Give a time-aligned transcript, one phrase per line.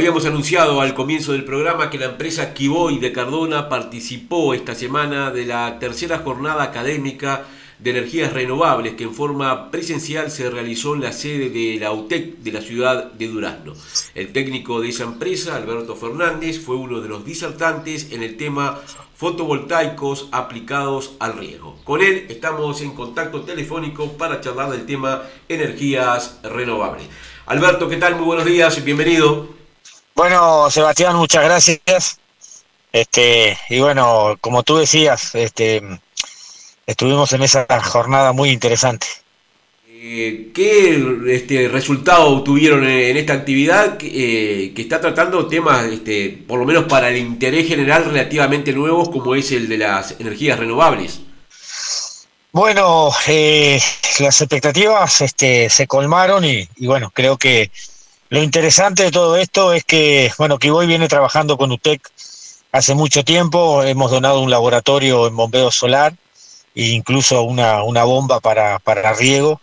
[0.00, 5.30] Habíamos anunciado al comienzo del programa que la empresa Kiboy de Cardona participó esta semana
[5.30, 7.44] de la tercera jornada académica
[7.78, 12.38] de energías renovables que en forma presencial se realizó en la sede de la UTEC
[12.38, 13.74] de la ciudad de Durazno.
[14.14, 18.80] El técnico de esa empresa, Alberto Fernández, fue uno de los disertantes en el tema
[19.14, 21.78] fotovoltaicos aplicados al riego.
[21.84, 27.06] Con él estamos en contacto telefónico para charlar del tema energías renovables.
[27.44, 28.16] Alberto, ¿qué tal?
[28.16, 29.59] Muy buenos días, bienvenido.
[30.14, 32.18] Bueno, Sebastián, muchas gracias.
[32.92, 35.82] Este, y bueno, como tú decías, este,
[36.86, 39.06] estuvimos en esa jornada muy interesante.
[40.02, 46.58] Eh, ¿Qué este, resultado tuvieron en esta actividad eh, que está tratando temas, este, por
[46.58, 51.20] lo menos para el interés general, relativamente nuevos, como es el de las energías renovables?
[52.52, 53.78] Bueno, eh,
[54.20, 57.70] las expectativas este, se colmaron y, bueno, creo que
[58.30, 62.00] lo interesante de todo esto es que, bueno, Kiboy viene trabajando con UTEC
[62.72, 66.14] hace mucho tiempo, hemos donado un laboratorio en bombeo solar
[66.74, 69.60] e incluso una, una bomba para, para riego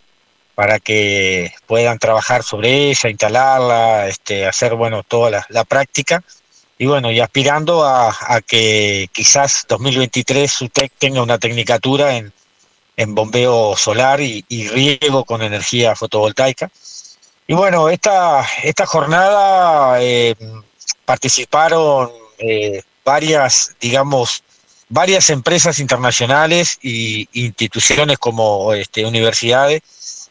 [0.58, 6.24] para que puedan trabajar sobre ella, instalarla, este, hacer bueno toda la, práctica
[6.76, 8.12] y bueno, y aspirando a,
[8.44, 12.32] que quizás 2023 UTEC tenga una tecnicatura en,
[12.96, 16.72] en bombeo solar y, riego con energía fotovoltaica.
[17.50, 20.34] Y bueno, esta, esta jornada eh,
[21.06, 24.44] participaron eh, varias, digamos,
[24.90, 29.80] varias empresas internacionales e instituciones como este, universidades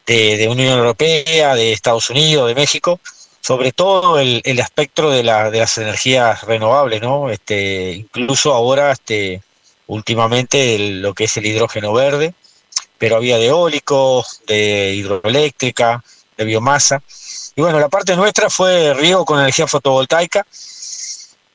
[0.05, 2.99] de, Unión Europea, de Estados Unidos, de México,
[3.41, 7.31] sobre todo el, el espectro de, la, de las energías renovables, ¿no?
[7.31, 9.41] Este, incluso ahora, este,
[9.87, 12.35] últimamente, lo que es el hidrógeno verde,
[12.99, 16.03] pero había de eólico, de hidroeléctrica,
[16.37, 17.01] de biomasa.
[17.55, 20.45] Y bueno, la parte nuestra fue riego con energía fotovoltaica.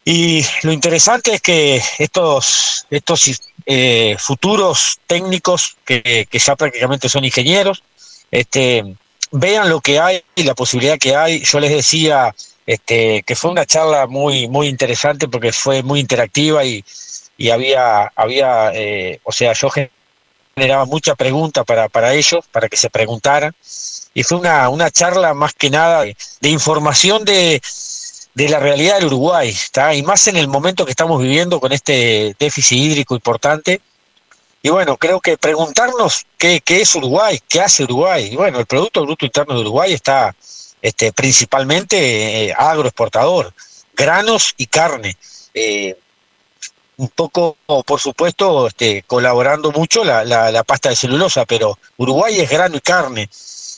[0.04, 7.24] Y lo interesante es que estos, estos eh, futuros técnicos, que, que ya prácticamente son
[7.24, 7.84] ingenieros,
[8.30, 8.96] este,
[9.30, 11.44] vean lo que hay y la posibilidad que hay.
[11.44, 12.34] Yo les decía
[12.66, 16.84] este, que fue una charla muy, muy interesante porque fue muy interactiva y,
[17.36, 19.68] y había, había eh, o sea, yo
[20.54, 23.54] generaba mucha pregunta para, para ellos, para que se preguntaran.
[24.14, 27.62] Y fue una, una charla más que nada de, información de,
[28.34, 29.56] de la realidad del Uruguay,
[29.94, 33.80] y más en el momento que estamos viviendo con este déficit hídrico importante,
[34.62, 38.28] y bueno, creo que preguntarnos qué, qué es Uruguay, qué hace Uruguay.
[38.32, 40.36] Y bueno, el Producto Bruto Interno de Uruguay está
[40.80, 43.52] este, principalmente eh, agroexportador,
[43.94, 45.16] granos y carne.
[45.52, 45.96] Eh,
[46.96, 52.38] un poco, por supuesto, este, colaborando mucho la, la, la, pasta de celulosa, pero Uruguay
[52.40, 53.28] es grano y carne.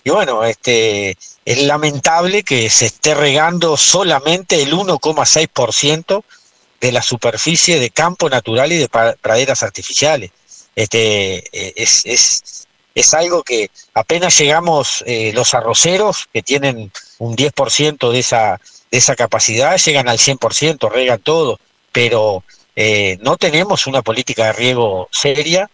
[0.05, 6.23] Y bueno, este, es lamentable que se esté regando solamente el 1,6%
[6.81, 10.31] de la superficie de campo natural y de praderas artificiales.
[10.77, 17.37] Este, eh, es, es, es algo que apenas llegamos eh, los arroceros, que tienen un
[17.37, 18.61] 10% de esa,
[18.91, 21.59] de esa capacidad, llegan al 100%, regan todo,
[21.93, 22.45] pero
[22.77, 25.71] eh, no tenemos una política de riego seria,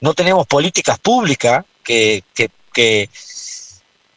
[0.00, 3.08] no tenemos políticas públicas que, que, que,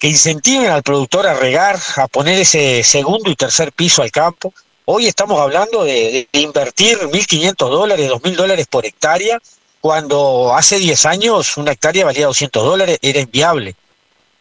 [0.08, 4.54] incentiven al productor a regar, a poner ese segundo y tercer piso al campo.
[4.86, 9.40] Hoy estamos hablando de, de invertir 1.500 dólares, 2.000 dólares por hectárea
[9.84, 13.76] cuando hace 10 años una hectárea valía 200 dólares, era inviable.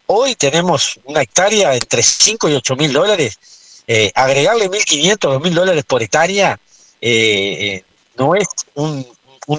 [0.05, 3.37] Hoy tenemos una hectárea entre 5 y 8 mil dólares.
[3.85, 6.57] Eh, agregarle 1.500, 2.000 dólares por hectárea
[7.01, 7.83] eh, eh,
[8.15, 9.05] no es un,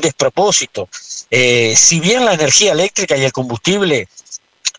[0.00, 0.88] despropósito.
[1.30, 4.08] si bien la energía eléctrica y el combustible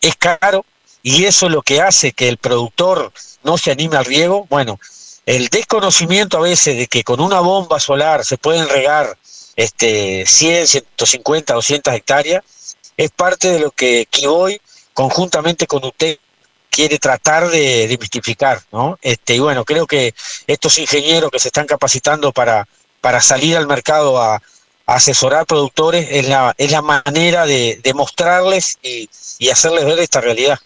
[0.01, 0.65] es caro,
[1.05, 4.79] y eso es lo que hace que el productor no se anime al riego, bueno,
[5.27, 9.15] el desconocimiento a veces de que con una bomba solar se pueden regar
[9.55, 12.43] este, 100, 150, 200 hectáreas,
[12.97, 14.59] es parte de lo que Kiboy,
[14.95, 16.17] conjuntamente con usted,
[16.71, 18.97] quiere tratar de demitificar, ¿no?
[18.99, 20.15] Este, y bueno, creo que
[20.47, 22.67] estos ingenieros que se están capacitando para,
[22.99, 24.41] para salir al mercado a,
[24.87, 29.07] asesorar productores es la, es la manera de, mostrarles y,
[29.37, 30.59] y, hacerles ver esta realidad.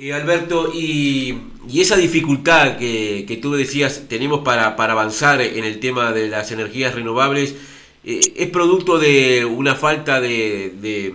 [0.00, 1.38] Y Alberto, y,
[1.74, 7.54] esa dificultad que, tú decías tenemos para, avanzar en el tema de las energías renovables,
[8.02, 11.12] eh, ¿Es producto de una falta de,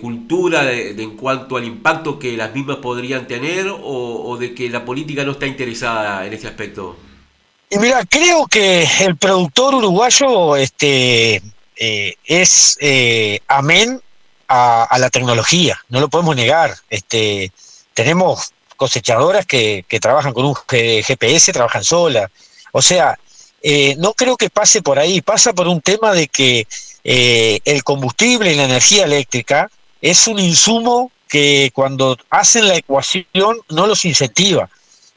[0.00, 5.24] cultura en cuanto al impacto que las mismas podrían tener o, de que la política
[5.24, 6.96] no está interesada en ese aspecto?
[7.70, 11.42] Y mira, creo que el productor uruguayo este,
[11.74, 14.00] eh, es eh, amén
[14.46, 16.72] a, la tecnología, no lo podemos negar.
[16.88, 17.50] Este,
[17.94, 22.30] tenemos cosechadoras que, trabajan con un GPS, trabajan solas.
[22.72, 23.18] O sea,
[23.62, 26.66] eh, no creo que pase por ahí, pasa por un tema de que
[27.04, 33.24] eh, el combustible y la energía eléctrica es un insumo que cuando hacen la ecuación
[33.68, 34.68] no los incentiva.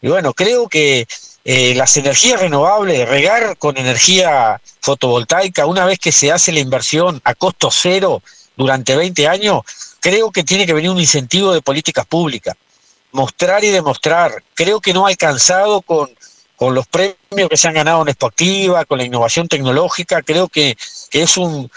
[0.02, 1.08] Y bueno, creo que
[1.44, 7.20] eh, las energías renovables, regar con energía fotovoltaica, una vez que se hace la inversión
[7.24, 8.22] a costo cero
[8.56, 9.62] durante 20 años,
[10.00, 12.56] creo que tiene que venir un incentivo de políticas públicas.
[13.16, 14.44] Mostrar y demostrar.
[14.54, 16.10] Creo que no ha alcanzado con,
[16.56, 20.22] con los premios que se han ganado en Expoactiva, con la innovación tecnológica.
[20.22, 20.78] Creo que,
[21.12, 21.72] es un,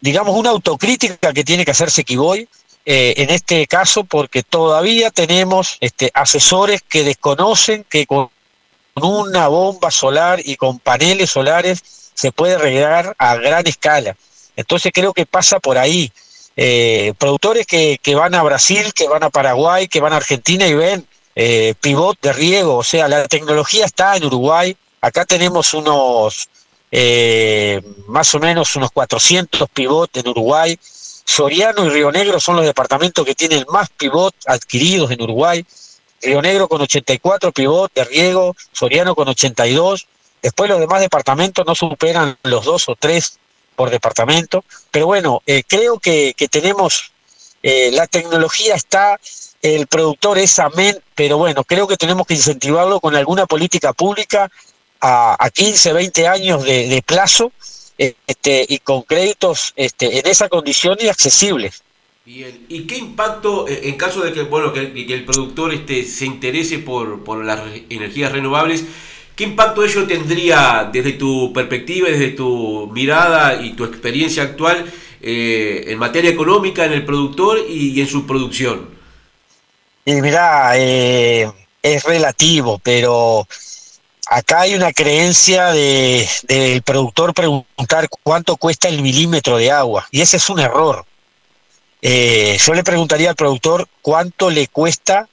[0.00, 2.48] digamos, una autocrítica que tiene que hacerse Kiboy
[2.86, 8.30] eh, en este caso, porque todavía tenemos este, asesores que desconocen que con
[8.94, 11.82] una bomba solar y con paneles solares
[12.14, 14.16] se puede regar a gran escala.
[14.56, 16.12] Entonces creo que pasa por ahí.
[16.56, 20.74] Eh, productores que, van a Brasil, que van a Paraguay, que van a Argentina y
[20.74, 26.48] ven eh, pivot de riego, o sea, la tecnología está en Uruguay, acá tenemos unos,
[26.92, 30.78] eh, más o menos unos 400 pivot en Uruguay,
[31.24, 35.66] Soriano y Río Negro son los departamentos que tienen más pivot adquiridos en Uruguay,
[36.22, 40.06] Río Negro con 84 pivot de riego, Soriano con 82,
[40.40, 43.40] después los demás departamentos no superan los dos o tres
[43.74, 44.64] por departamento.
[44.90, 47.12] Pero bueno, eh, creo que, tenemos,
[47.62, 49.18] eh, la tecnología está,
[49.62, 54.50] el productor es amén, pero bueno, creo que tenemos que incentivarlo con alguna política pública
[55.00, 57.52] a, a 15, 20 años de, plazo
[57.98, 61.82] este, y con créditos este, en esa condición y accesibles.
[62.26, 66.24] Bien, ¿y qué impacto eh, en caso de que, bueno, que, el productor este, se
[66.24, 67.60] interese por, por las
[67.90, 68.84] energías renovables?
[69.36, 74.84] ¿Qué impacto ello tendría desde tu perspectiva, desde tu mirada y tu experiencia actual
[75.20, 78.88] eh, en materia económica en el productor y, en su producción?
[80.04, 81.50] Y mirá, eh,
[81.82, 83.46] es relativo, pero
[84.28, 90.20] acá hay una creencia de, del productor preguntar cuánto cuesta el milímetro de agua, y
[90.20, 91.04] ese es un error.
[92.02, 95.26] Eh, yo le preguntaría al productor cuánto le cuesta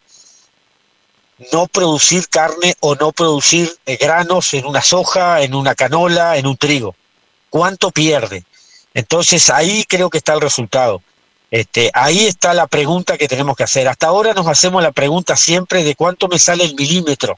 [1.51, 6.45] no producir carne o no producir eh, granos en una soja, en una canola, en
[6.47, 6.95] un trigo.
[7.49, 8.43] ¿Cuánto pierde?
[8.93, 11.01] Entonces ahí creo que está el resultado.
[11.49, 13.87] Este, ahí está la pregunta que tenemos que hacer.
[13.87, 17.37] Hasta ahora nos hacemos la pregunta siempre de cuánto me sale el milímetro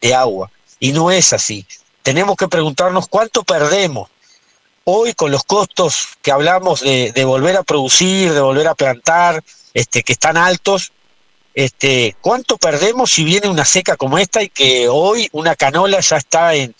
[0.00, 0.50] de agua.
[0.80, 1.66] Y no es así.
[2.02, 4.08] Tenemos que preguntarnos cuánto perdemos.
[4.84, 10.02] Hoy con los costos que hablamos de, volver a producir, de volver a plantar, este,
[10.02, 10.92] que están altos,
[11.58, 16.16] este, ¿cuánto perdemos si viene una seca como esta y que hoy una canola ya
[16.16, 16.72] está en,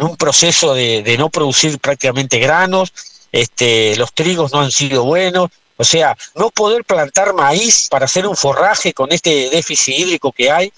[0.00, 2.92] un proceso de, no producir prácticamente granos,
[3.30, 8.26] este, los trigos no han sido buenos, o sea, no poder plantar maíz para hacer
[8.26, 10.72] un forraje con este déficit hídrico que hay,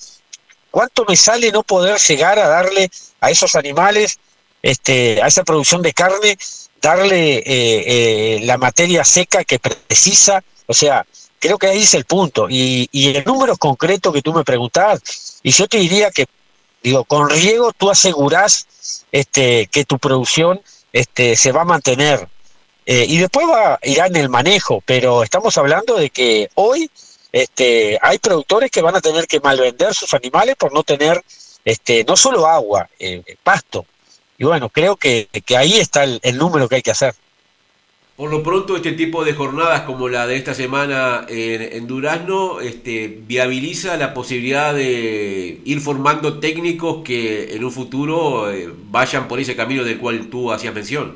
[0.70, 2.90] ¿cuánto me sale no poder llegar a darle
[3.22, 4.18] a esos animales,
[4.60, 6.36] este, a esa producción de carne,
[6.82, 10.44] darle eh, eh, la materia seca que precisa?
[10.66, 11.06] O sea,
[11.46, 12.48] Creo que ahí es el punto.
[12.50, 16.26] Y, y el número concreto que tú me preguntabas, y yo te diría que,
[16.82, 18.66] digo, con riego tú asegurás
[19.12, 20.60] este, que tu producción
[20.92, 22.26] este, se va a mantener.
[22.84, 26.90] Eh, y después va, irá en el manejo, pero estamos hablando de que hoy
[27.30, 31.24] este, hay productores que van a tener que malvender sus animales por no tener
[31.64, 33.86] este, no solo agua, eh, pasto.
[34.36, 37.14] Y bueno, creo que, que ahí está el número que hay que hacer.
[38.16, 43.08] Por lo pronto, este tipo de jornadas como la de esta semana en, Durazno este,
[43.08, 49.54] viabiliza la posibilidad de ir formando técnicos que en un futuro eh, vayan por ese
[49.54, 51.14] camino del cual tú hacías mención.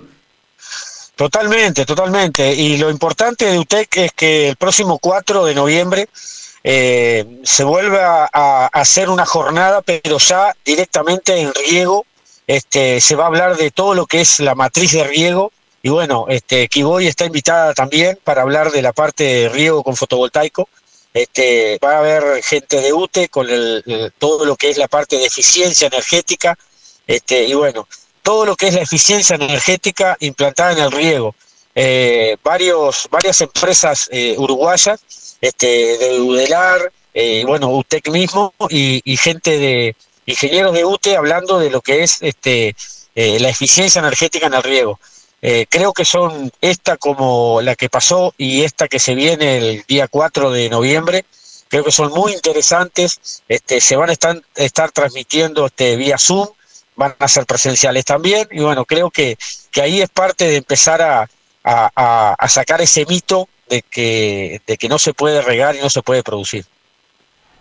[1.16, 2.52] Totalmente, totalmente.
[2.52, 6.08] Y lo importante de UTEC es que el próximo 4 de noviembre
[6.62, 12.04] eh, se vuelva a, hacer una jornada, pero ya directamente en riego.
[12.46, 15.50] Este, se va a hablar de todo lo que es la matriz de riego
[15.82, 19.96] y bueno, este, Kiboy está invitada también para hablar de la parte de riego con
[19.96, 20.68] fotovoltaico.
[21.12, 25.16] Este, va a haber gente de UTE con el, todo lo que es la parte
[25.16, 26.56] de eficiencia energética.
[27.06, 27.88] Este, y bueno,
[28.22, 31.34] todo lo que es la eficiencia energética implantada en el riego.
[31.74, 35.00] Eh, varios, varias empresas eh, uruguayas,
[35.40, 39.96] este, de Udelar, eh, bueno, UTEC mismo, y, y, gente de
[40.26, 42.74] ingenieros de UTE hablando de lo que es este,
[43.14, 45.00] la eficiencia energética en el riego.
[45.42, 49.84] Eh, creo que son esta como la que pasó y esta que se viene el
[49.88, 51.24] día 4 de noviembre.
[51.68, 53.42] Creo que son muy interesantes.
[53.48, 56.48] Este, se van a estar, estar transmitiendo este, vía Zoom,
[56.96, 58.48] van a ser presenciales también.
[58.50, 59.38] Y bueno, creo que,
[59.70, 61.28] que ahí es parte de empezar a,
[61.64, 65.88] a, a sacar ese mito de que, de que no se puede regar y no
[65.88, 66.66] se puede producir.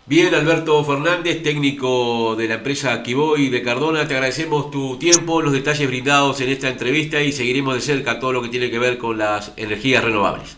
[0.06, 5.52] Bien, Alberto Fernández, técnico de la empresa Kiboy de Cardona, te agradecemos tu tiempo, los
[5.52, 8.98] detalles brindados en esta entrevista y seguiremos de cerca todo lo que tiene que ver
[8.98, 10.56] con las energías renovables.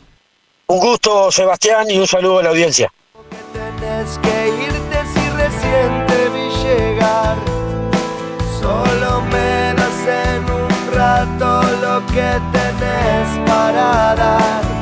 [0.69, 2.91] Un gusto, Sebastián, y un saludo a la audiencia.
[3.53, 7.37] Tenés que irte si recién te vi llegar.
[8.59, 14.82] Solo me das en un rato lo que tenés para dar.